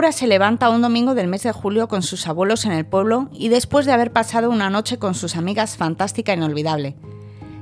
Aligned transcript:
Laura 0.00 0.12
se 0.12 0.26
levanta 0.26 0.70
un 0.70 0.80
domingo 0.80 1.14
del 1.14 1.28
mes 1.28 1.42
de 1.42 1.52
julio 1.52 1.86
con 1.86 2.00
sus 2.00 2.26
abuelos 2.26 2.64
en 2.64 2.72
el 2.72 2.86
pueblo 2.86 3.28
y 3.34 3.50
después 3.50 3.84
de 3.84 3.92
haber 3.92 4.14
pasado 4.14 4.48
una 4.48 4.70
noche 4.70 4.98
con 4.98 5.14
sus 5.14 5.36
amigas 5.36 5.76
fantástica 5.76 6.32
e 6.32 6.36
inolvidable. 6.36 6.96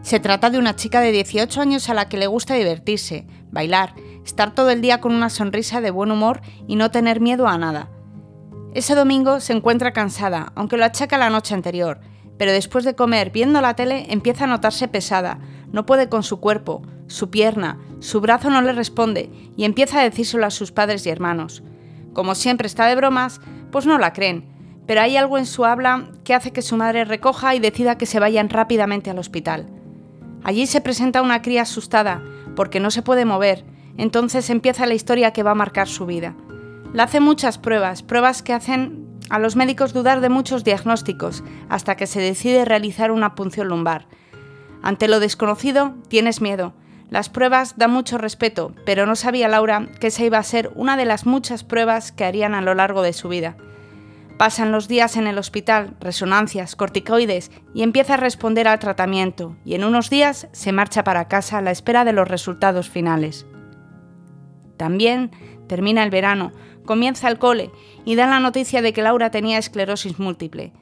Se 0.02 0.20
trata 0.20 0.48
de 0.48 0.58
una 0.58 0.76
chica 0.76 1.00
de 1.00 1.10
18 1.10 1.60
años 1.60 1.88
a 1.88 1.94
la 1.94 2.08
que 2.08 2.16
le 2.16 2.28
gusta 2.28 2.54
divertirse, 2.54 3.26
bailar, 3.50 3.92
estar 4.24 4.54
todo 4.54 4.70
el 4.70 4.80
día 4.80 5.00
con 5.00 5.16
una 5.16 5.30
sonrisa 5.30 5.80
de 5.80 5.90
buen 5.90 6.12
humor 6.12 6.40
y 6.68 6.76
no 6.76 6.92
tener 6.92 7.20
miedo 7.20 7.48
a 7.48 7.58
nada. 7.58 7.90
Ese 8.72 8.94
domingo 8.94 9.40
se 9.40 9.54
encuentra 9.54 9.92
cansada, 9.92 10.52
aunque 10.54 10.76
lo 10.76 10.84
achaca 10.84 11.18
la 11.18 11.30
noche 11.30 11.54
anterior, 11.54 11.98
pero 12.38 12.52
después 12.52 12.84
de 12.84 12.94
comer 12.94 13.30
viendo 13.32 13.60
la 13.60 13.74
tele 13.74 14.06
empieza 14.10 14.44
a 14.44 14.46
notarse 14.46 14.86
pesada, 14.86 15.40
no 15.72 15.86
puede 15.86 16.08
con 16.08 16.22
su 16.22 16.38
cuerpo, 16.38 16.82
su 17.08 17.30
pierna, 17.30 17.80
su 17.98 18.20
brazo 18.20 18.48
no 18.48 18.62
le 18.62 18.74
responde 18.74 19.28
y 19.56 19.64
empieza 19.64 19.98
a 19.98 20.04
decírselo 20.04 20.46
a 20.46 20.52
sus 20.52 20.70
padres 20.70 21.04
y 21.04 21.10
hermanos. 21.10 21.64
Como 22.18 22.34
siempre 22.34 22.66
está 22.66 22.86
de 22.86 22.96
bromas, 22.96 23.40
pues 23.70 23.86
no 23.86 23.96
la 23.96 24.12
creen, 24.12 24.44
pero 24.88 25.00
hay 25.00 25.16
algo 25.16 25.38
en 25.38 25.46
su 25.46 25.64
habla 25.64 26.10
que 26.24 26.34
hace 26.34 26.52
que 26.52 26.62
su 26.62 26.76
madre 26.76 27.04
recoja 27.04 27.54
y 27.54 27.60
decida 27.60 27.96
que 27.96 28.06
se 28.06 28.18
vayan 28.18 28.50
rápidamente 28.50 29.08
al 29.08 29.20
hospital. 29.20 29.68
Allí 30.42 30.66
se 30.66 30.80
presenta 30.80 31.22
una 31.22 31.42
cría 31.42 31.62
asustada, 31.62 32.20
porque 32.56 32.80
no 32.80 32.90
se 32.90 33.02
puede 33.02 33.24
mover, 33.24 33.64
entonces 33.96 34.50
empieza 34.50 34.86
la 34.86 34.94
historia 34.94 35.32
que 35.32 35.44
va 35.44 35.52
a 35.52 35.54
marcar 35.54 35.86
su 35.86 36.06
vida. 36.06 36.34
Le 36.92 37.02
hace 37.02 37.20
muchas 37.20 37.56
pruebas, 37.56 38.02
pruebas 38.02 38.42
que 38.42 38.52
hacen 38.52 39.06
a 39.30 39.38
los 39.38 39.54
médicos 39.54 39.92
dudar 39.92 40.20
de 40.20 40.28
muchos 40.28 40.64
diagnósticos, 40.64 41.44
hasta 41.68 41.96
que 41.96 42.08
se 42.08 42.20
decide 42.20 42.64
realizar 42.64 43.12
una 43.12 43.36
punción 43.36 43.68
lumbar. 43.68 44.08
Ante 44.82 45.06
lo 45.06 45.20
desconocido, 45.20 45.94
tienes 46.08 46.40
miedo, 46.40 46.74
las 47.10 47.28
pruebas 47.28 47.76
dan 47.76 47.90
mucho 47.90 48.18
respeto, 48.18 48.74
pero 48.84 49.06
no 49.06 49.16
sabía 49.16 49.48
Laura 49.48 49.88
que 50.00 50.08
esa 50.08 50.24
iba 50.24 50.38
a 50.38 50.42
ser 50.42 50.70
una 50.74 50.96
de 50.96 51.06
las 51.06 51.24
muchas 51.24 51.64
pruebas 51.64 52.12
que 52.12 52.24
harían 52.24 52.54
a 52.54 52.60
lo 52.60 52.74
largo 52.74 53.02
de 53.02 53.12
su 53.12 53.28
vida. 53.28 53.56
Pasan 54.36 54.70
los 54.70 54.86
días 54.86 55.16
en 55.16 55.26
el 55.26 55.38
hospital, 55.38 55.96
resonancias, 56.00 56.76
corticoides, 56.76 57.50
y 57.74 57.82
empieza 57.82 58.14
a 58.14 58.18
responder 58.18 58.68
al 58.68 58.78
tratamiento, 58.78 59.56
y 59.64 59.74
en 59.74 59.84
unos 59.84 60.10
días 60.10 60.48
se 60.52 60.70
marcha 60.70 61.02
para 61.02 61.26
casa 61.26 61.58
a 61.58 61.62
la 61.62 61.72
espera 61.72 62.04
de 62.04 62.12
los 62.12 62.28
resultados 62.28 62.88
finales. 62.88 63.46
También 64.76 65.32
termina 65.66 66.04
el 66.04 66.10
verano, 66.10 66.52
comienza 66.84 67.28
el 67.28 67.38
cole 67.38 67.70
y 68.04 68.14
da 68.14 68.26
la 68.26 68.40
noticia 68.40 68.80
de 68.80 68.92
que 68.92 69.02
Laura 69.02 69.30
tenía 69.30 69.58
esclerosis 69.58 70.18
múltiple. 70.18 70.72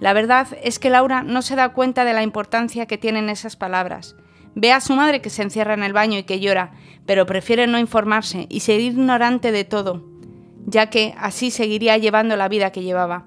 La 0.00 0.12
verdad 0.12 0.48
es 0.62 0.78
que 0.78 0.90
Laura 0.90 1.22
no 1.22 1.42
se 1.42 1.56
da 1.56 1.74
cuenta 1.74 2.04
de 2.04 2.12
la 2.12 2.22
importancia 2.22 2.86
que 2.86 2.98
tienen 2.98 3.28
esas 3.28 3.54
palabras. 3.54 4.16
Ve 4.54 4.72
a 4.72 4.80
su 4.80 4.94
madre 4.94 5.20
que 5.20 5.30
se 5.30 5.42
encierra 5.42 5.74
en 5.74 5.82
el 5.82 5.92
baño 5.92 6.18
y 6.18 6.22
que 6.22 6.40
llora, 6.40 6.72
pero 7.06 7.26
prefiere 7.26 7.66
no 7.66 7.78
informarse 7.78 8.46
y 8.48 8.60
ser 8.60 8.80
ignorante 8.80 9.52
de 9.52 9.64
todo, 9.64 10.04
ya 10.66 10.90
que 10.90 11.14
así 11.18 11.50
seguiría 11.50 11.98
llevando 11.98 12.36
la 12.36 12.48
vida 12.48 12.70
que 12.70 12.82
llevaba. 12.82 13.26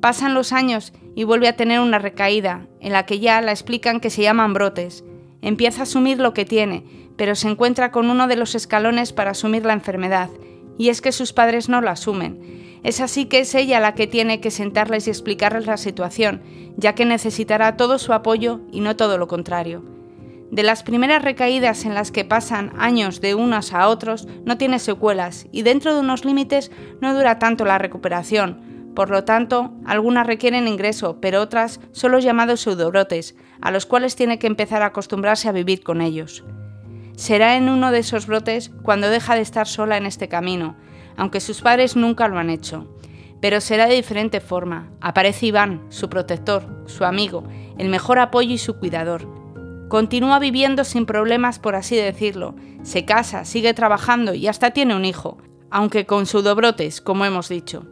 Pasan 0.00 0.34
los 0.34 0.52
años 0.52 0.92
y 1.14 1.24
vuelve 1.24 1.48
a 1.48 1.56
tener 1.56 1.80
una 1.80 1.98
recaída, 1.98 2.66
en 2.80 2.92
la 2.92 3.06
que 3.06 3.18
ya 3.18 3.40
la 3.40 3.52
explican 3.52 4.00
que 4.00 4.10
se 4.10 4.22
llaman 4.22 4.52
brotes. 4.52 5.04
Empieza 5.40 5.80
a 5.80 5.82
asumir 5.84 6.18
lo 6.18 6.34
que 6.34 6.44
tiene, 6.44 6.84
pero 7.16 7.34
se 7.34 7.48
encuentra 7.48 7.90
con 7.90 8.10
uno 8.10 8.26
de 8.26 8.36
los 8.36 8.54
escalones 8.54 9.12
para 9.12 9.30
asumir 9.30 9.64
la 9.64 9.72
enfermedad, 9.72 10.28
y 10.78 10.88
es 10.88 11.00
que 11.00 11.12
sus 11.12 11.32
padres 11.32 11.68
no 11.68 11.80
lo 11.80 11.90
asumen. 11.90 12.80
Es 12.82 13.00
así 13.00 13.26
que 13.26 13.40
es 13.40 13.54
ella 13.54 13.78
la 13.80 13.94
que 13.94 14.06
tiene 14.06 14.40
que 14.40 14.50
sentarles 14.50 15.06
y 15.06 15.10
explicarles 15.10 15.66
la 15.66 15.76
situación, 15.76 16.42
ya 16.76 16.94
que 16.94 17.04
necesitará 17.04 17.76
todo 17.76 17.98
su 17.98 18.12
apoyo 18.12 18.60
y 18.72 18.80
no 18.80 18.96
todo 18.96 19.18
lo 19.18 19.28
contrario. 19.28 19.84
De 20.52 20.62
las 20.62 20.82
primeras 20.82 21.22
recaídas 21.22 21.86
en 21.86 21.94
las 21.94 22.12
que 22.12 22.26
pasan 22.26 22.74
años 22.76 23.22
de 23.22 23.34
unos 23.34 23.72
a 23.72 23.88
otros, 23.88 24.28
no 24.44 24.58
tiene 24.58 24.78
secuelas 24.78 25.46
y 25.50 25.62
dentro 25.62 25.94
de 25.94 26.00
unos 26.00 26.26
límites 26.26 26.70
no 27.00 27.14
dura 27.14 27.38
tanto 27.38 27.64
la 27.64 27.78
recuperación. 27.78 28.92
Por 28.94 29.08
lo 29.08 29.24
tanto, 29.24 29.72
algunas 29.86 30.26
requieren 30.26 30.68
ingreso, 30.68 31.22
pero 31.22 31.40
otras 31.40 31.80
son 31.92 32.12
los 32.12 32.22
llamados 32.22 32.60
pseudobrotes, 32.60 33.34
a 33.62 33.70
los 33.70 33.86
cuales 33.86 34.14
tiene 34.14 34.38
que 34.38 34.46
empezar 34.46 34.82
a 34.82 34.86
acostumbrarse 34.88 35.48
a 35.48 35.52
vivir 35.52 35.82
con 35.82 36.02
ellos. 36.02 36.44
Será 37.16 37.56
en 37.56 37.70
uno 37.70 37.90
de 37.90 38.00
esos 38.00 38.26
brotes 38.26 38.72
cuando 38.82 39.08
deja 39.08 39.34
de 39.34 39.40
estar 39.40 39.66
sola 39.66 39.96
en 39.96 40.04
este 40.04 40.28
camino, 40.28 40.76
aunque 41.16 41.40
sus 41.40 41.62
padres 41.62 41.96
nunca 41.96 42.28
lo 42.28 42.38
han 42.38 42.50
hecho. 42.50 42.94
Pero 43.40 43.62
será 43.62 43.86
de 43.86 43.94
diferente 43.94 44.42
forma. 44.42 44.90
Aparece 45.00 45.46
Iván, 45.46 45.86
su 45.88 46.10
protector, 46.10 46.84
su 46.84 47.06
amigo, 47.06 47.42
el 47.78 47.88
mejor 47.88 48.18
apoyo 48.18 48.52
y 48.52 48.58
su 48.58 48.78
cuidador. 48.78 49.41
Continúa 49.92 50.38
viviendo 50.38 50.84
sin 50.84 51.04
problemas, 51.04 51.58
por 51.58 51.74
así 51.74 51.96
decirlo. 51.96 52.54
Se 52.82 53.04
casa, 53.04 53.44
sigue 53.44 53.74
trabajando 53.74 54.32
y 54.32 54.46
hasta 54.46 54.70
tiene 54.70 54.96
un 54.96 55.04
hijo, 55.04 55.36
aunque 55.70 56.06
con 56.06 56.24
pseudobrotes, 56.24 57.02
como 57.02 57.26
hemos 57.26 57.50
dicho. 57.50 57.86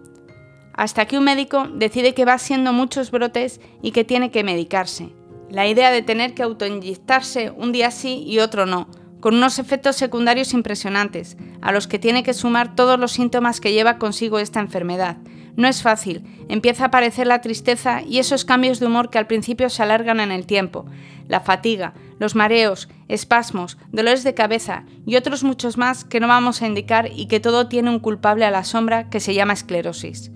Hasta 0.72 1.05
que 1.05 1.19
un 1.19 1.25
médico 1.25 1.69
decide 1.75 2.15
que 2.15 2.25
va 2.25 2.39
siendo 2.39 2.72
muchos 2.72 3.10
brotes 3.10 3.60
y 3.83 3.91
que 3.91 4.05
tiene 4.05 4.31
que 4.31 4.43
medicarse. 4.44 5.12
La 5.50 5.69
idea 5.69 5.91
de 5.91 6.00
tener 6.00 6.33
que 6.33 6.43
autoinyectarse 6.43 7.50
un 7.50 7.71
día 7.71 7.91
sí 7.91 8.25
y 8.27 8.39
otro 8.39 8.65
no, 8.65 8.89
con 9.21 9.34
unos 9.34 9.59
efectos 9.59 9.97
secundarios 9.97 10.55
impresionantes, 10.55 11.37
a 11.60 11.71
los 11.71 11.87
que 11.87 11.99
tiene 11.99 12.22
que 12.22 12.33
sumar 12.33 12.75
todos 12.75 12.99
los 12.99 13.12
síntomas 13.12 13.60
que 13.60 13.75
lleva 13.75 13.99
consigo 13.99 14.39
esta 14.39 14.60
enfermedad. 14.60 15.19
No 15.60 15.69
es 15.69 15.82
fácil, 15.82 16.25
empieza 16.48 16.84
a 16.84 16.87
aparecer 16.87 17.26
la 17.26 17.43
tristeza 17.43 18.00
y 18.00 18.19
esos 18.19 18.47
cambios 18.47 18.81
de 18.81 18.87
humor 18.87 19.10
que 19.10 19.19
al 19.19 19.26
principio 19.26 19.69
se 19.69 19.82
alargan 19.82 20.19
en 20.19 20.32
el 20.32 20.47
tiempo, 20.47 20.87
la 21.28 21.41
fatiga, 21.41 21.93
los 22.19 22.34
mareos, 22.34 22.88
espasmos, 23.09 23.76
dolores 23.93 24.25
de 24.25 24.32
cabeza 24.32 24.84
y 25.04 25.16
otros 25.16 25.44
muchos 25.44 25.76
más 25.76 26.04
que 26.04 26.19
no 26.19 26.28
vamos 26.28 26.62
a 26.62 26.66
indicar 26.66 27.10
y 27.15 27.26
que 27.26 27.41
todo 27.41 27.69
tiene 27.69 27.91
un 27.91 27.98
culpable 27.98 28.47
a 28.47 28.50
la 28.50 28.65
sombra 28.65 29.10
que 29.10 29.21
se 29.21 29.34
llama 29.34 29.53
esclerosis. 29.53 30.32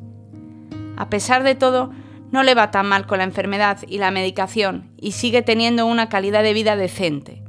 A 0.98 1.08
pesar 1.08 1.42
de 1.42 1.54
todo, 1.54 1.90
no 2.30 2.42
le 2.42 2.54
va 2.54 2.70
tan 2.70 2.86
mal 2.86 3.06
con 3.06 3.16
la 3.16 3.24
enfermedad 3.24 3.78
y 3.88 3.96
la 3.96 4.10
medicación 4.10 4.90
y 5.00 5.12
sigue 5.12 5.40
teniendo 5.40 5.86
una 5.86 6.10
calidad 6.10 6.42
de 6.42 6.52
vida 6.52 6.76
decente. 6.76 7.42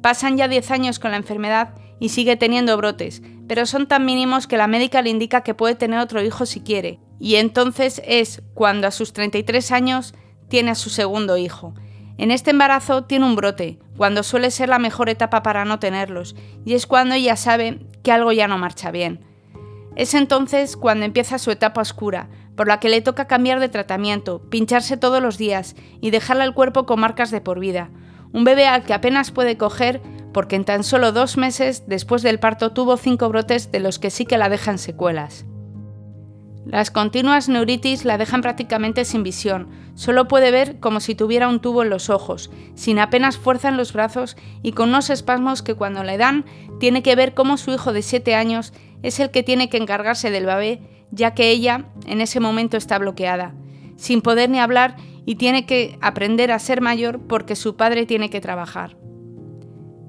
Pasan 0.00 0.36
ya 0.36 0.46
10 0.46 0.70
años 0.70 1.00
con 1.00 1.10
la 1.10 1.16
enfermedad 1.16 1.74
y 2.00 2.08
sigue 2.08 2.36
teniendo 2.36 2.76
brotes, 2.76 3.22
pero 3.46 3.66
son 3.66 3.86
tan 3.86 4.04
mínimos 4.04 4.48
que 4.48 4.56
la 4.56 4.66
médica 4.66 5.02
le 5.02 5.10
indica 5.10 5.42
que 5.42 5.54
puede 5.54 5.76
tener 5.76 6.00
otro 6.00 6.22
hijo 6.22 6.46
si 6.46 6.60
quiere, 6.60 6.98
y 7.20 7.36
entonces 7.36 8.02
es 8.04 8.42
cuando 8.54 8.88
a 8.88 8.90
sus 8.90 9.12
33 9.12 9.70
años 9.70 10.14
tiene 10.48 10.72
a 10.72 10.74
su 10.74 10.90
segundo 10.90 11.36
hijo, 11.36 11.74
en 12.20 12.30
este 12.30 12.50
embarazo 12.50 13.04
tiene 13.04 13.24
un 13.24 13.34
brote, 13.34 13.78
cuando 13.96 14.22
suele 14.22 14.50
ser 14.50 14.68
la 14.68 14.78
mejor 14.78 15.08
etapa 15.08 15.42
para 15.42 15.64
no 15.64 15.78
tenerlos, 15.78 16.36
y 16.66 16.74
es 16.74 16.86
cuando 16.86 17.14
ella 17.14 17.34
sabe 17.34 17.80
que 18.02 18.12
algo 18.12 18.30
ya 18.30 18.46
no 18.46 18.58
marcha 18.58 18.90
bien. 18.90 19.24
Es 19.96 20.12
entonces 20.12 20.76
cuando 20.76 21.06
empieza 21.06 21.38
su 21.38 21.50
etapa 21.50 21.80
oscura, 21.80 22.28
por 22.56 22.68
la 22.68 22.78
que 22.78 22.90
le 22.90 23.00
toca 23.00 23.26
cambiar 23.26 23.58
de 23.58 23.70
tratamiento, 23.70 24.42
pincharse 24.50 24.98
todos 24.98 25.22
los 25.22 25.38
días 25.38 25.76
y 26.02 26.10
dejarle 26.10 26.42
al 26.42 26.52
cuerpo 26.52 26.84
con 26.84 27.00
marcas 27.00 27.30
de 27.30 27.40
por 27.40 27.58
vida. 27.58 27.88
Un 28.34 28.44
bebé 28.44 28.66
al 28.66 28.84
que 28.84 28.92
apenas 28.92 29.30
puede 29.30 29.56
coger 29.56 30.02
porque 30.32 30.56
en 30.56 30.64
tan 30.64 30.84
solo 30.84 31.12
dos 31.12 31.36
meses 31.36 31.84
después 31.86 32.22
del 32.22 32.38
parto 32.38 32.72
tuvo 32.72 32.96
cinco 32.96 33.28
brotes 33.28 33.72
de 33.72 33.80
los 33.80 33.98
que 33.98 34.10
sí 34.10 34.26
que 34.26 34.38
la 34.38 34.48
dejan 34.48 34.78
secuelas. 34.78 35.44
Las 36.66 36.90
continuas 36.90 37.48
neuritis 37.48 38.04
la 38.04 38.18
dejan 38.18 38.42
prácticamente 38.42 39.04
sin 39.04 39.22
visión, 39.22 39.68
solo 39.94 40.28
puede 40.28 40.50
ver 40.50 40.78
como 40.78 41.00
si 41.00 41.14
tuviera 41.14 41.48
un 41.48 41.60
tubo 41.60 41.82
en 41.82 41.90
los 41.90 42.10
ojos, 42.10 42.50
sin 42.74 42.98
apenas 42.98 43.38
fuerza 43.38 43.68
en 43.68 43.76
los 43.76 43.92
brazos 43.92 44.36
y 44.62 44.72
con 44.72 44.90
unos 44.90 45.10
espasmos 45.10 45.62
que 45.62 45.74
cuando 45.74 46.04
le 46.04 46.18
dan 46.18 46.44
tiene 46.78 47.02
que 47.02 47.16
ver 47.16 47.34
cómo 47.34 47.56
su 47.56 47.72
hijo 47.72 47.92
de 47.92 48.02
7 48.02 48.34
años 48.34 48.72
es 49.02 49.20
el 49.20 49.30
que 49.30 49.42
tiene 49.42 49.68
que 49.68 49.78
encargarse 49.78 50.30
del 50.30 50.46
bebé, 50.46 50.80
ya 51.10 51.34
que 51.34 51.50
ella 51.50 51.86
en 52.06 52.20
ese 52.20 52.40
momento 52.40 52.76
está 52.76 52.98
bloqueada, 52.98 53.54
sin 53.96 54.20
poder 54.20 54.50
ni 54.50 54.60
hablar 54.60 54.96
y 55.24 55.36
tiene 55.36 55.66
que 55.66 55.98
aprender 56.00 56.52
a 56.52 56.58
ser 56.58 56.82
mayor 56.82 57.20
porque 57.26 57.56
su 57.56 57.74
padre 57.76 58.04
tiene 58.06 58.30
que 58.30 58.40
trabajar. 58.40 58.99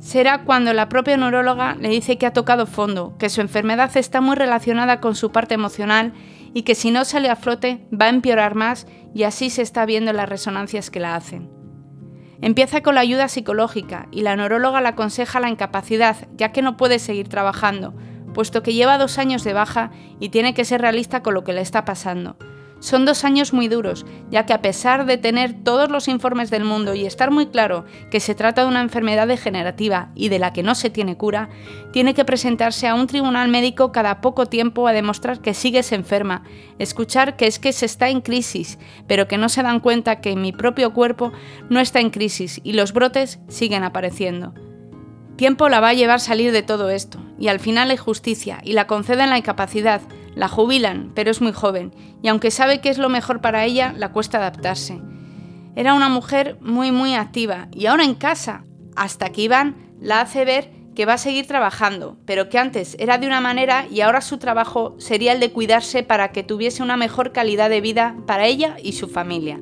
Será 0.02 0.46
cuando 0.46 0.74
la 0.74 0.90
propia 0.90 1.16
neuróloga 1.16 1.76
le 1.76 1.90
dice 1.90 2.18
que 2.18 2.26
ha 2.26 2.34
tocado 2.34 2.66
fondo, 2.66 3.16
que 3.20 3.30
su 3.30 3.40
enfermedad 3.40 3.96
está 3.96 4.20
muy 4.20 4.36
relacionada 4.36 5.00
con 5.00 5.14
su 5.14 5.32
parte 5.32 5.54
emocional 5.54 6.14
y 6.56 6.64
que 6.64 6.74
si 6.74 6.90
no 6.90 7.06
sale 7.06 7.30
a 7.30 7.36
flote 7.36 7.88
va 7.94 8.06
a 8.06 8.10
empeorar 8.10 8.56
más 8.56 8.88
y 9.14 9.24
así 9.24 9.52
se 9.52 9.62
está 9.62 9.86
viendo 9.86 10.12
las 10.12 10.28
resonancias 10.28 10.90
que 10.90 11.00
la 11.00 11.16
hacen. 11.16 11.52
Empieza 12.42 12.82
con 12.82 12.96
la 12.96 13.02
ayuda 13.02 13.28
psicológica 13.28 14.08
y 14.12 14.24
la 14.24 14.36
neuróloga 14.36 14.82
le 14.82 14.88
aconseja 14.88 15.40
la 15.40 15.52
incapacidad 15.52 16.18
ya 16.36 16.52
que 16.52 16.64
no 16.64 16.78
puede 16.78 16.98
seguir 16.98 17.30
trabajando, 17.30 17.94
puesto 18.34 18.64
que 18.64 18.74
lleva 18.74 18.98
dos 18.98 19.20
años 19.20 19.44
de 19.44 19.54
baja 19.54 19.92
y 20.20 20.30
tiene 20.30 20.56
que 20.56 20.66
ser 20.66 20.82
realista 20.82 21.22
con 21.22 21.36
lo 21.36 21.44
que 21.44 21.54
le 21.54 21.62
está 21.62 21.86
pasando, 21.86 22.38
son 22.82 23.06
dos 23.06 23.24
años 23.24 23.54
muy 23.54 23.68
duros, 23.68 24.06
ya 24.30 24.46
que 24.46 24.54
a 24.54 24.62
pesar 24.62 25.06
de 25.06 25.18
tener 25.18 25.64
todos 25.64 25.90
los 25.90 26.08
informes 26.08 26.50
del 26.50 26.66
mundo 26.66 26.96
y 26.96 27.06
estar 27.06 27.32
muy 27.32 27.46
claro 27.46 27.86
que 28.10 28.20
se 28.20 28.36
trata 28.36 28.64
de 28.64 28.68
una 28.68 28.82
enfermedad 28.82 29.28
degenerativa 29.28 30.10
y 30.16 30.30
de 30.30 30.40
la 30.40 30.52
que 30.52 30.64
no 30.64 30.76
se 30.76 30.90
tiene 30.90 31.16
cura, 31.16 31.50
tiene 31.94 32.14
que 32.14 32.26
presentarse 32.26 32.88
a 32.88 32.96
un 32.96 33.08
tribunal 33.08 33.50
médico 33.50 33.92
cada 33.92 34.20
poco 34.20 34.48
tiempo 34.48 34.88
a 34.88 34.94
demostrar 34.94 35.42
que 35.42 35.54
sigues 35.54 35.92
enferma, 35.92 36.44
escuchar 36.80 37.38
que 37.38 37.48
es 37.48 37.60
que 37.60 37.72
se 37.72 37.86
está 37.86 38.10
en 38.10 38.22
crisis, 38.22 38.80
pero 39.08 39.28
que 39.28 39.38
no 39.38 39.48
se 39.48 39.64
dan 39.64 39.80
cuenta 39.80 40.20
que 40.20 40.36
mi 40.36 40.52
propio 40.52 40.92
cuerpo 40.94 41.32
no 41.70 41.80
está 41.80 42.00
en 42.00 42.10
crisis 42.10 42.60
y 42.64 42.74
los 42.74 42.94
brotes 42.94 43.40
siguen 43.48 43.84
apareciendo. 43.84 44.54
Tiempo 45.42 45.70
la 45.70 45.80
va 45.80 45.90
a 45.90 45.94
llevar 45.94 46.20
salir 46.20 46.52
de 46.52 46.62
todo 46.62 46.92
esto, 46.92 47.18
y 47.40 47.48
al 47.48 47.60
final 47.60 47.90
hay 47.90 47.98
justicia 47.98 48.60
y 48.64 48.74
la 48.74 48.86
conceden 48.86 49.32
la 49.32 49.40
incapacidad, 49.40 50.00
La 50.36 50.48
jubilan, 50.48 51.14
pero 51.16 51.32
es 51.32 51.42
muy 51.42 51.52
joven, 51.52 51.96
y 52.22 52.28
aunque 52.28 52.52
sabe 52.52 52.80
que 52.80 52.90
es 52.90 53.00
lo 53.00 53.10
mejor 53.10 53.42
para 53.42 53.66
ella, 53.66 53.92
la 53.98 54.12
cuesta 54.12 54.38
adaptarse. 54.38 55.02
Era 55.76 55.96
una 55.96 56.10
mujer 56.10 56.60
muy 56.62 56.92
muy 56.92 57.16
activa, 57.16 57.70
y 57.72 57.88
ahora 57.88 58.04
en 58.04 58.14
casa, 58.14 58.66
hasta 58.96 59.30
que 59.30 59.42
Iván 59.42 59.78
la 60.00 60.22
hace 60.22 60.46
ver 60.46 60.70
que 60.96 61.08
va 61.08 61.14
a 61.14 61.18
seguir 61.18 61.48
trabajando, 61.48 62.20
pero 62.28 62.48
que 62.48 62.60
antes 62.60 62.96
era 63.00 63.18
de 63.18 63.26
una 63.26 63.42
manera 63.42 63.88
y 63.90 64.02
ahora 64.02 64.22
su 64.22 64.38
trabajo 64.38 64.94
sería 65.00 65.34
el 65.34 65.40
de 65.40 65.52
cuidarse 65.52 66.04
para 66.04 66.32
que 66.32 66.44
tuviese 66.44 66.84
una 66.84 66.98
mejor 66.98 67.32
calidad 67.32 67.72
de 67.72 67.82
vida 67.82 68.16
para 68.28 68.46
ella 68.46 68.76
y 68.80 68.92
su 68.92 69.08
familia. 69.08 69.60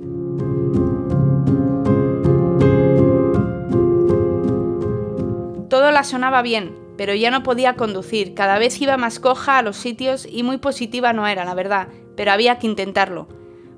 La 5.92 6.04
sonaba 6.04 6.42
bien, 6.42 6.76
pero 6.98 7.16
ya 7.16 7.32
no 7.32 7.44
podía 7.44 7.76
conducir, 7.76 8.34
cada 8.34 8.60
vez 8.60 8.80
iba 8.82 8.96
más 8.98 9.20
coja 9.20 9.58
a 9.58 9.62
los 9.62 9.78
sitios 9.78 10.28
y 10.30 10.44
muy 10.44 10.58
positiva 10.58 11.14
no 11.14 11.28
era, 11.28 11.46
la 11.46 11.54
verdad, 11.54 11.88
pero 12.16 12.32
había 12.32 12.60
que 12.60 12.68
intentarlo. 12.68 13.28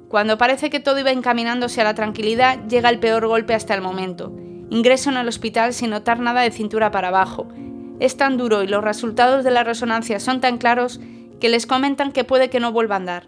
Cuando 0.10 0.38
parece 0.38 0.70
que 0.70 0.80
todo 0.80 1.00
iba 1.00 1.12
encaminándose 1.12 1.80
a 1.80 1.86
la 1.86 1.96
tranquilidad, 1.96 2.68
llega 2.68 2.90
el 2.90 3.00
peor 3.00 3.26
golpe 3.28 3.54
hasta 3.54 3.74
el 3.74 3.82
momento. 3.82 4.34
Ingreso 4.70 5.10
en 5.10 5.18
el 5.18 5.28
hospital 5.28 5.74
sin 5.74 5.92
notar 5.92 6.20
nada 6.20 6.42
de 6.42 6.52
cintura 6.52 6.92
para 6.92 7.08
abajo. 7.08 7.48
Es 8.00 8.18
tan 8.18 8.38
duro 8.38 8.62
y 8.62 8.68
los 8.68 8.84
resultados 8.84 9.44
de 9.44 9.52
la 9.52 9.64
resonancia 9.64 10.20
son 10.20 10.42
tan 10.42 10.58
claros 10.58 11.00
que 11.40 11.50
les 11.50 11.66
comentan 11.66 12.12
que 12.12 12.24
puede 12.24 12.50
que 12.50 12.60
no 12.60 12.72
vuelva 12.72 12.96
a 12.96 12.98
andar. 12.98 13.28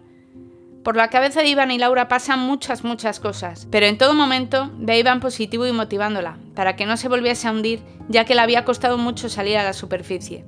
Por 0.84 0.96
la 0.96 1.08
cabeza 1.08 1.40
de 1.40 1.48
Iván 1.48 1.70
y 1.70 1.78
Laura 1.78 2.08
pasan 2.08 2.40
muchas, 2.40 2.84
muchas 2.84 3.18
cosas, 3.18 3.66
pero 3.70 3.86
en 3.86 3.96
todo 3.96 4.12
momento 4.12 4.70
ve 4.76 4.92
a 4.92 4.98
Iván 4.98 5.20
positivo 5.20 5.66
y 5.66 5.72
motivándola, 5.72 6.36
para 6.54 6.76
que 6.76 6.84
no 6.84 6.98
se 6.98 7.08
volviese 7.08 7.48
a 7.48 7.52
hundir, 7.52 7.80
ya 8.10 8.26
que 8.26 8.34
le 8.34 8.42
había 8.42 8.66
costado 8.66 8.98
mucho 8.98 9.30
salir 9.30 9.56
a 9.56 9.64
la 9.64 9.72
superficie. 9.72 10.44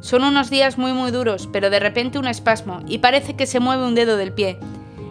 Son 0.00 0.24
unos 0.24 0.50
días 0.50 0.76
muy 0.76 0.92
muy 0.92 1.12
duros, 1.12 1.48
pero 1.52 1.70
de 1.70 1.78
repente 1.78 2.18
un 2.18 2.26
espasmo 2.26 2.80
y 2.88 2.98
parece 2.98 3.36
que 3.36 3.46
se 3.46 3.60
mueve 3.60 3.86
un 3.86 3.94
dedo 3.94 4.16
del 4.16 4.32
pie. 4.32 4.58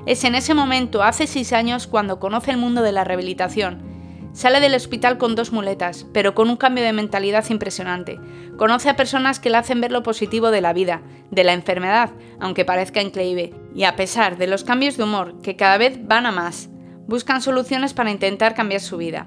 Es 0.06 0.26
en 0.26 0.36
ese 0.36 0.54
momento, 0.54 1.04
hace 1.04 1.26
seis 1.26 1.54
años, 1.54 1.88
cuando 1.88 2.20
conoce 2.20 2.52
el 2.52 2.58
mundo 2.58 2.82
de 2.82 2.92
la 2.92 3.06
rehabilitación 3.06 3.95
Sale 4.36 4.60
del 4.60 4.76
hospital 4.76 5.18
con 5.18 5.34
dos 5.34 5.54
muletas, 5.54 6.06
pero 6.12 6.36
con 6.36 6.50
un 6.50 6.58
cambio 6.58 6.84
de 6.84 6.92
mentalidad 6.92 7.50
impresionante. 7.50 8.20
Conoce 8.58 8.90
a 8.90 8.98
personas 8.98 9.40
que 9.40 9.50
le 9.50 9.56
hacen 9.56 9.80
ver 9.80 9.94
lo 9.94 10.04
positivo 10.04 10.52
de 10.52 10.60
la 10.60 10.74
vida, 10.74 11.02
de 11.32 11.46
la 11.46 11.54
enfermedad, 11.54 12.10
aunque 12.42 12.66
parezca 12.66 13.02
increíble, 13.02 13.54
y 13.74 13.86
a 13.86 13.96
pesar 13.96 14.36
de 14.36 14.48
los 14.48 14.66
cambios 14.66 14.98
de 14.98 15.04
humor, 15.04 15.40
que 15.42 15.56
cada 15.56 15.78
vez 15.78 16.06
van 16.06 16.26
a 16.26 16.34
más, 16.34 16.68
buscan 17.08 17.42
soluciones 17.42 17.94
para 17.94 18.12
intentar 18.12 18.56
cambiar 18.56 18.82
su 18.82 18.98
vida. 18.98 19.26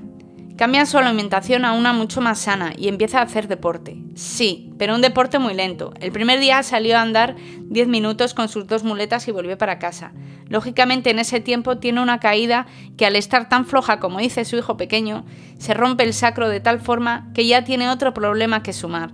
Cambia 0.58 0.86
su 0.86 0.98
alimentación 0.98 1.64
a 1.64 1.72
una 1.72 1.92
mucho 1.92 2.20
más 2.20 2.40
sana 2.40 2.72
y 2.76 2.88
empieza 2.88 3.20
a 3.20 3.22
hacer 3.22 3.46
deporte. 3.46 3.96
Sí, 4.16 4.72
pero 4.76 4.96
un 4.96 5.00
deporte 5.00 5.38
muy 5.38 5.54
lento. 5.54 5.94
El 6.00 6.10
primer 6.10 6.40
día 6.40 6.64
salió 6.64 6.98
a 6.98 7.02
andar 7.02 7.36
10 7.60 7.86
minutos 7.86 8.34
con 8.34 8.48
sus 8.48 8.66
dos 8.66 8.82
muletas 8.82 9.28
y 9.28 9.30
volvió 9.30 9.56
para 9.56 9.78
casa. 9.78 10.10
Lógicamente 10.48 11.10
en 11.10 11.20
ese 11.20 11.38
tiempo 11.38 11.78
tiene 11.78 12.00
una 12.00 12.18
caída 12.18 12.66
que 12.96 13.06
al 13.06 13.14
estar 13.14 13.48
tan 13.48 13.66
floja 13.66 14.00
como 14.00 14.18
dice 14.18 14.44
su 14.44 14.56
hijo 14.56 14.76
pequeño, 14.76 15.24
se 15.58 15.74
rompe 15.74 16.02
el 16.02 16.12
sacro 16.12 16.48
de 16.48 16.58
tal 16.58 16.80
forma 16.80 17.30
que 17.34 17.46
ya 17.46 17.62
tiene 17.62 17.88
otro 17.88 18.12
problema 18.12 18.64
que 18.64 18.72
sumar. 18.72 19.12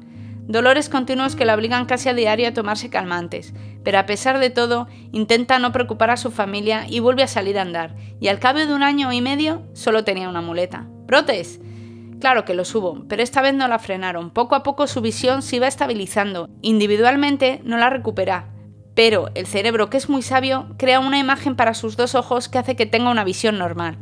Dolores 0.48 0.88
continuos 0.88 1.36
que 1.36 1.44
la 1.44 1.54
obligan 1.54 1.84
casi 1.84 2.08
a 2.08 2.14
diario 2.14 2.48
a 2.48 2.54
tomarse 2.54 2.88
calmantes, 2.88 3.52
pero 3.84 3.98
a 3.98 4.06
pesar 4.06 4.38
de 4.38 4.48
todo 4.48 4.88
intenta 5.12 5.58
no 5.58 5.72
preocupar 5.72 6.08
a 6.08 6.16
su 6.16 6.30
familia 6.30 6.86
y 6.88 7.00
vuelve 7.00 7.22
a 7.22 7.28
salir 7.28 7.58
a 7.58 7.62
andar, 7.62 7.96
y 8.18 8.28
al 8.28 8.38
cabo 8.38 8.60
de 8.60 8.72
un 8.72 8.82
año 8.82 9.12
y 9.12 9.20
medio 9.20 9.62
solo 9.74 10.04
tenía 10.04 10.30
una 10.30 10.40
muleta. 10.40 10.86
¡Brotes! 11.06 11.60
Claro 12.20 12.44
que 12.44 12.54
lo 12.54 12.64
subo, 12.64 13.04
pero 13.08 13.22
esta 13.22 13.42
vez 13.42 13.54
no 13.54 13.68
la 13.68 13.78
frenaron. 13.78 14.30
Poco 14.30 14.54
a 14.54 14.62
poco 14.62 14.86
su 14.86 15.00
visión 15.00 15.42
se 15.42 15.56
iba 15.56 15.66
estabilizando. 15.66 16.48
Individualmente 16.62 17.60
no 17.64 17.76
la 17.76 17.90
recupera, 17.90 18.48
pero 18.94 19.28
el 19.34 19.46
cerebro, 19.46 19.90
que 19.90 19.96
es 19.96 20.08
muy 20.08 20.22
sabio, 20.22 20.68
crea 20.78 21.00
una 21.00 21.18
imagen 21.18 21.56
para 21.56 21.74
sus 21.74 21.96
dos 21.96 22.14
ojos 22.14 22.48
que 22.48 22.58
hace 22.58 22.76
que 22.76 22.86
tenga 22.86 23.10
una 23.10 23.24
visión 23.24 23.58
normal. 23.58 23.98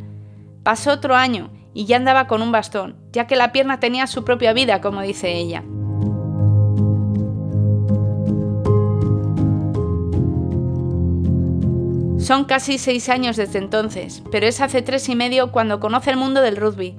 Pasó 0.62 0.92
otro 0.92 1.16
año 1.16 1.50
y 1.74 1.86
ya 1.86 1.96
andaba 1.96 2.26
con 2.26 2.42
un 2.42 2.52
bastón, 2.52 2.96
ya 3.10 3.26
que 3.26 3.36
la 3.36 3.50
pierna 3.52 3.80
tenía 3.80 4.06
su 4.06 4.24
propia 4.24 4.52
vida, 4.52 4.80
como 4.80 5.02
dice 5.02 5.36
ella. 5.36 5.64
Son 12.22 12.44
casi 12.44 12.78
seis 12.78 13.08
años 13.08 13.36
desde 13.36 13.58
entonces, 13.58 14.22
pero 14.30 14.46
es 14.46 14.60
hace 14.60 14.80
tres 14.80 15.08
y 15.08 15.16
medio 15.16 15.50
cuando 15.50 15.80
conoce 15.80 16.10
el 16.10 16.16
mundo 16.16 16.40
del 16.40 16.56
rugby, 16.56 16.96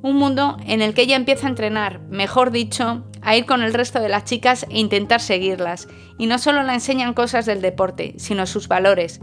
un 0.00 0.16
mundo 0.16 0.56
en 0.66 0.80
el 0.80 0.94
que 0.94 1.02
ella 1.02 1.16
empieza 1.16 1.46
a 1.46 1.50
entrenar, 1.50 2.00
mejor 2.08 2.50
dicho, 2.50 3.04
a 3.20 3.36
ir 3.36 3.44
con 3.44 3.62
el 3.62 3.74
resto 3.74 4.00
de 4.00 4.08
las 4.08 4.24
chicas 4.24 4.64
e 4.70 4.78
intentar 4.78 5.20
seguirlas, 5.20 5.88
y 6.16 6.26
no 6.26 6.38
solo 6.38 6.62
le 6.62 6.72
enseñan 6.72 7.12
cosas 7.12 7.44
del 7.44 7.60
deporte, 7.60 8.14
sino 8.16 8.46
sus 8.46 8.66
valores. 8.66 9.20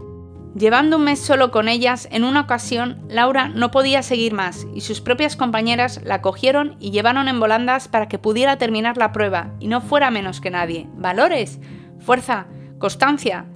Llevando 0.54 0.98
un 0.98 1.04
mes 1.04 1.18
solo 1.18 1.50
con 1.50 1.68
ellas, 1.68 2.06
en 2.12 2.22
una 2.22 2.42
ocasión 2.42 3.04
Laura 3.08 3.48
no 3.48 3.72
podía 3.72 4.04
seguir 4.04 4.32
más 4.32 4.68
y 4.72 4.82
sus 4.82 5.00
propias 5.00 5.34
compañeras 5.34 6.00
la 6.04 6.22
cogieron 6.22 6.76
y 6.78 6.92
llevaron 6.92 7.26
en 7.26 7.40
volandas 7.40 7.88
para 7.88 8.06
que 8.06 8.20
pudiera 8.20 8.56
terminar 8.56 8.96
la 8.96 9.10
prueba 9.10 9.52
y 9.58 9.66
no 9.66 9.80
fuera 9.80 10.12
menos 10.12 10.40
que 10.40 10.50
nadie. 10.50 10.88
Valores, 10.94 11.58
fuerza, 11.98 12.46
constancia, 12.78 13.46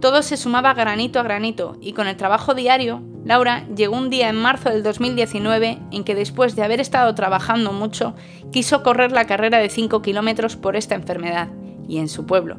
todo 0.00 0.22
se 0.22 0.36
sumaba 0.36 0.74
granito 0.74 1.20
a 1.20 1.22
granito 1.22 1.76
y 1.80 1.92
con 1.92 2.06
el 2.06 2.16
trabajo 2.16 2.54
diario, 2.54 3.02
Laura 3.24 3.66
llegó 3.76 3.96
un 3.96 4.08
día 4.08 4.30
en 4.30 4.36
marzo 4.36 4.70
del 4.70 4.82
2019 4.82 5.78
en 5.92 6.04
que 6.04 6.14
después 6.14 6.56
de 6.56 6.62
haber 6.62 6.80
estado 6.80 7.14
trabajando 7.14 7.72
mucho, 7.72 8.14
quiso 8.50 8.82
correr 8.82 9.12
la 9.12 9.26
carrera 9.26 9.58
de 9.58 9.68
5 9.68 10.00
kilómetros 10.00 10.56
por 10.56 10.74
esta 10.74 10.94
enfermedad, 10.94 11.48
y 11.86 11.98
en 11.98 12.08
su 12.08 12.24
pueblo, 12.24 12.56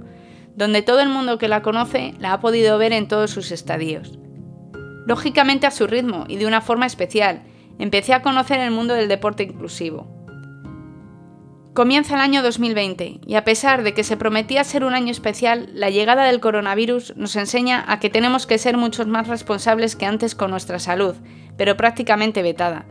donde 0.56 0.84
todo 0.84 1.00
el 1.00 1.10
mundo 1.10 1.40
que 1.40 1.48
la 1.48 1.64
conoce 1.64 2.14
la 2.20 2.34
ha 2.34 2.40
podido 2.40 2.78
ver 2.78 2.94
en 2.94 3.08
todos 3.08 3.32
sus 3.32 3.52
estadios. 3.52 4.20
Lógicamente 5.08 5.66
a 5.66 5.72
su 5.72 5.88
ritmo 5.88 6.26
y 6.28 6.38
de 6.38 6.46
una 6.46 6.62
forma 6.62 6.86
especial, 6.86 7.42
empecé 7.80 8.14
a 8.14 8.22
conocer 8.22 8.60
el 8.60 8.70
mundo 8.70 8.94
del 8.94 9.08
deporte 9.08 9.44
inclusivo. 9.44 10.21
Comienza 11.74 12.16
el 12.16 12.20
año 12.20 12.44
2020 12.44 13.22
y 13.26 13.36
a 13.36 13.46
pesar 13.46 13.84
de 13.84 13.94
que 13.94 14.04
se 14.04 14.18
prometía 14.18 14.66
ser 14.66 14.84
un 14.84 14.94
año 14.94 15.10
especial, 15.10 15.70
la 15.74 15.90
llegada 15.90 16.26
del 16.26 16.42
coronavirus 16.42 17.16
nos 17.16 17.38
enseña 17.38 17.86
a 17.88 18.02
que 18.02 18.10
tenemos 18.10 18.46
que 18.46 18.58
ser 18.58 18.76
muchos 18.76 19.08
más 19.08 19.30
responsables 19.30 19.96
que 19.96 20.06
antes 20.06 20.36
con 20.36 20.52
nuestra 20.52 20.80
salud, 20.80 21.16
pero 21.56 21.78
prácticamente 21.78 22.42
vetada. 22.42 22.86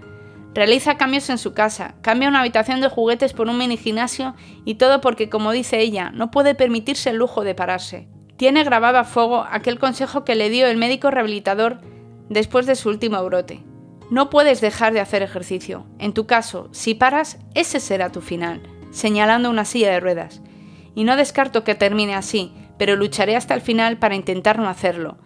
Realiza 0.54 0.96
cambios 0.96 1.28
en 1.28 1.36
su 1.36 1.52
casa, 1.52 1.96
cambia 2.00 2.30
una 2.30 2.40
habitación 2.40 2.80
de 2.80 2.88
juguetes 2.88 3.34
por 3.34 3.48
un 3.48 3.58
mini 3.58 3.76
gimnasio 3.76 4.34
y 4.64 4.76
todo 4.76 5.02
porque, 5.02 5.28
como 5.28 5.52
dice 5.52 5.80
ella, 5.80 6.10
no 6.14 6.30
puede 6.30 6.54
permitirse 6.54 7.10
el 7.10 7.16
lujo 7.16 7.44
de 7.44 7.54
pararse. 7.54 8.08
Tiene 8.38 8.64
grabado 8.64 8.96
a 8.96 9.04
fuego 9.04 9.44
aquel 9.50 9.78
consejo 9.78 10.24
que 10.24 10.36
le 10.36 10.48
dio 10.48 10.66
el 10.66 10.78
médico 10.78 11.10
rehabilitador 11.10 11.82
después 12.30 12.64
de 12.64 12.76
su 12.76 12.88
último 12.88 13.22
brote. 13.22 13.62
No 14.10 14.28
puedes 14.28 14.60
dejar 14.60 14.92
de 14.92 15.00
hacer 15.00 15.22
ejercicio. 15.22 15.86
En 16.00 16.12
tu 16.12 16.26
caso, 16.26 16.68
si 16.72 16.94
paras, 16.94 17.38
ese 17.54 17.78
será 17.78 18.10
tu 18.10 18.20
final, 18.20 18.60
señalando 18.90 19.48
una 19.48 19.64
silla 19.64 19.92
de 19.92 20.00
ruedas. 20.00 20.42
Y 20.96 21.04
no 21.04 21.16
descarto 21.16 21.62
que 21.62 21.76
termine 21.76 22.16
así, 22.16 22.52
pero 22.76 22.96
lucharé 22.96 23.36
hasta 23.36 23.54
el 23.54 23.60
final 23.60 23.98
para 23.98 24.16
intentar 24.16 24.58
no 24.58 24.68
hacerlo. 24.68 25.18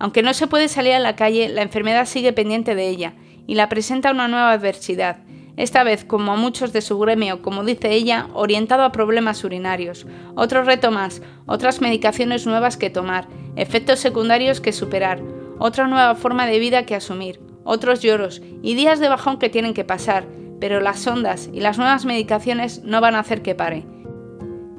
Aunque 0.00 0.22
no 0.22 0.34
se 0.34 0.48
puede 0.48 0.66
salir 0.66 0.94
a 0.94 0.98
la 0.98 1.14
calle, 1.14 1.48
la 1.48 1.62
enfermedad 1.62 2.06
sigue 2.06 2.32
pendiente 2.32 2.74
de 2.74 2.88
ella 2.88 3.14
y 3.46 3.54
la 3.54 3.68
presenta 3.68 4.10
una 4.10 4.26
nueva 4.26 4.50
adversidad, 4.50 5.18
esta 5.56 5.84
vez, 5.84 6.04
como 6.04 6.32
a 6.32 6.36
muchos 6.36 6.72
de 6.72 6.80
su 6.80 6.98
gremio, 6.98 7.40
como 7.40 7.62
dice 7.62 7.92
ella, 7.92 8.26
orientado 8.34 8.82
a 8.82 8.90
problemas 8.90 9.44
urinarios. 9.44 10.04
Otro 10.34 10.64
reto 10.64 10.90
más, 10.90 11.22
otras 11.46 11.80
medicaciones 11.80 12.44
nuevas 12.46 12.76
que 12.76 12.90
tomar, 12.90 13.28
efectos 13.54 14.00
secundarios 14.00 14.60
que 14.60 14.72
superar, 14.72 15.22
otra 15.60 15.86
nueva 15.86 16.16
forma 16.16 16.46
de 16.46 16.58
vida 16.58 16.86
que 16.86 16.96
asumir, 16.96 17.40
otros 17.64 18.00
lloros 18.00 18.42
y 18.62 18.74
días 18.74 19.00
de 19.00 19.08
bajón 19.08 19.38
que 19.38 19.50
tienen 19.50 19.74
que 19.74 19.84
pasar, 19.84 20.26
pero 20.60 20.80
las 20.80 21.06
ondas 21.06 21.50
y 21.52 21.60
las 21.60 21.78
nuevas 21.78 22.04
medicaciones 22.04 22.82
no 22.84 23.00
van 23.00 23.14
a 23.14 23.20
hacer 23.20 23.42
que 23.42 23.54
pare. 23.54 23.84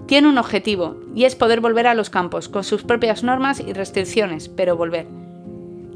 Tiene 0.08 0.30
un 0.30 0.38
objetivo, 0.38 0.98
y 1.16 1.26
es 1.26 1.36
poder 1.36 1.62
volver 1.62 1.88
a 1.88 1.96
los 1.96 2.10
campos, 2.10 2.48
con 2.48 2.64
sus 2.64 2.84
propias 2.84 3.24
normas 3.24 3.60
y 3.60 3.74
restricciones, 3.74 4.50
pero 4.50 4.78
volver. 4.78 5.08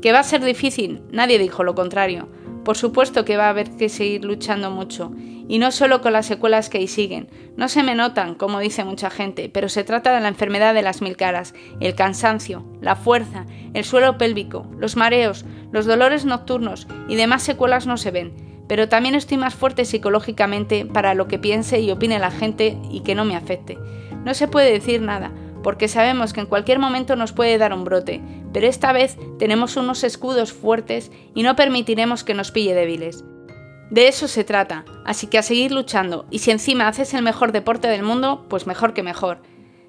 ¿Que 0.02 0.12
va 0.12 0.20
a 0.20 0.24
ser 0.24 0.44
difícil? 0.44 1.02
Nadie 1.12 1.38
dijo 1.38 1.64
lo 1.64 1.76
contrario. 1.76 2.28
Por 2.70 2.78
supuesto 2.78 3.26
que 3.26 3.36
va 3.36 3.48
a 3.48 3.50
haber 3.50 3.72
que 3.78 3.90
seguir 3.90 4.24
luchando 4.24 4.70
mucho, 4.70 5.12
y 5.48 5.58
no 5.58 5.72
solo 5.72 6.02
con 6.02 6.14
las 6.14 6.28
secuelas 6.28 6.70
que 6.70 6.78
ahí 6.78 6.88
siguen. 6.88 7.28
No 7.58 7.68
se 7.68 7.82
me 7.82 7.96
notan, 7.96 8.36
como 8.36 8.60
dice 8.60 8.84
mucha 8.84 9.10
gente, 9.10 9.50
pero 9.50 9.70
se 9.70 9.84
trata 9.84 10.14
de 10.14 10.22
la 10.22 10.28
enfermedad 10.28 10.76
de 10.76 10.84
las 10.84 11.02
mil 11.02 11.18
caras, 11.18 11.56
el 11.80 11.96
cansancio, 11.96 12.64
la 12.80 12.96
fuerza, 12.96 13.48
el 13.74 13.84
suelo 13.84 14.20
pélvico, 14.20 14.68
los 14.78 14.98
mareos, 14.98 15.46
los 15.72 15.88
dolores 15.88 16.26
nocturnos 16.26 16.88
y 17.08 17.16
demás 17.16 17.42
secuelas 17.42 17.88
no 17.88 17.98
se 17.98 18.12
ven, 18.12 18.36
pero 18.68 18.88
también 18.88 19.16
estoy 19.16 19.38
más 19.38 19.56
fuerte 19.56 19.84
psicológicamente 19.84 20.86
para 20.86 21.16
lo 21.16 21.28
que 21.28 21.40
piense 21.40 21.80
y 21.80 21.90
opine 21.90 22.20
la 22.20 22.30
gente 22.30 22.78
y 22.92 23.00
que 23.00 23.16
no 23.16 23.26
me 23.26 23.36
afecte. 23.36 23.80
No 24.26 24.36
se 24.36 24.48
puede 24.48 24.72
decir 24.72 25.02
nada, 25.02 25.32
porque 25.64 25.88
sabemos 25.88 26.34
que 26.34 26.42
en 26.42 26.46
cualquier 26.46 26.78
momento 26.78 27.16
nos 27.16 27.34
puede 27.34 27.58
dar 27.58 27.74
un 27.74 27.84
brote, 27.84 28.22
pero 28.54 28.68
esta 28.68 28.92
vez 28.94 29.18
tenemos 29.38 29.78
unos 29.78 30.04
escudos 30.04 30.54
fuertes 30.54 31.12
y 31.36 31.44
no 31.44 31.56
permitiremos 31.56 32.24
que 32.24 32.34
nos 32.34 32.52
pille 32.52 32.74
débiles. 32.74 33.24
De 33.90 34.08
eso 34.08 34.28
se 34.28 34.44
trata, 34.44 34.86
así 35.06 35.28
que 35.28 35.40
a 35.40 35.44
seguir 35.44 35.72
luchando, 35.72 36.26
y 36.30 36.40
si 36.40 36.52
encima 36.52 36.88
haces 36.88 37.14
el 37.14 37.24
mejor 37.24 37.52
deporte 37.52 37.88
del 37.88 38.04
mundo, 38.04 38.46
pues 38.48 38.68
mejor 38.68 38.94
que 38.94 39.02
mejor. 39.02 39.42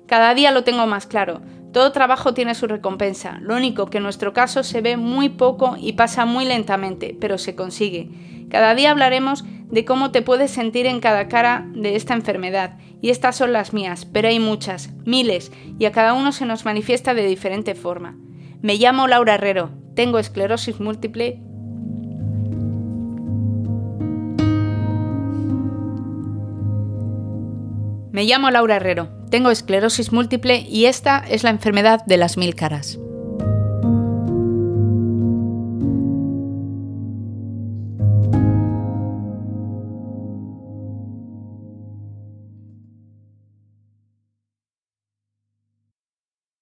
Cada 0.07 0.35
día 0.35 0.51
lo 0.53 0.65
tengo 0.65 0.87
más 0.87 1.07
claro, 1.07 1.43
Todo 1.73 1.93
trabajo 1.93 2.35
tiene 2.35 2.57
su 2.57 2.67
recompensa, 2.67 3.39
lo 3.43 3.55
único 3.55 3.87
que 3.87 3.99
en 3.99 4.03
nuestro 4.03 4.33
caso 4.33 4.65
se 4.65 4.81
ve 4.81 4.97
muy 4.97 5.29
poco 5.29 5.77
y 5.79 5.93
pasa 5.93 6.25
muy 6.25 6.45
lentamente, 6.45 7.17
pero 7.21 7.39
se 7.39 7.55
consigue. 7.55 8.11
Cada 8.51 8.75
día 8.75 8.91
hablaremos 8.91 9.45
de 9.71 9.85
cómo 9.85 10.11
te 10.11 10.23
puedes 10.23 10.51
sentir 10.51 10.87
en 10.87 10.99
cada 10.99 11.29
cara 11.29 11.69
de 11.73 11.95
esta 11.95 12.15
enfermedad, 12.15 12.77
y 13.01 13.11
estas 13.11 13.37
son 13.37 13.53
las 13.53 13.73
mías, 13.73 14.05
pero 14.05 14.27
hay 14.27 14.41
muchas, 14.41 14.91
miles, 15.07 15.53
y 15.79 15.85
a 15.85 15.93
cada 15.93 16.15
uno 16.15 16.33
se 16.33 16.45
nos 16.45 16.65
manifiesta 16.65 17.15
de 17.15 17.27
diferente 17.27 17.77
forma. 17.77 18.17
Me 18.63 18.77
llamo 18.77 19.09
Laura 19.09 19.37
Herrero, 19.37 19.71
tengo 19.95 20.19
esclerosis 20.19 20.81
múltiple. 20.81 21.41
Me 28.13 28.25
llamo 28.25 28.51
Laura 28.51 28.77
Herrero, 28.77 29.09
tengo 29.31 29.51
esclerosis 29.51 30.13
múltiple 30.13 30.67
y 30.69 30.85
esta 30.85 31.25
es 31.27 31.43
la 31.43 31.49
enfermedad 31.49 32.05
de 32.05 32.19
las 32.19 32.37
mil 32.37 32.55
caras. 32.55 33.00